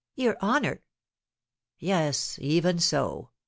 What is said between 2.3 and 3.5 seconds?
even so.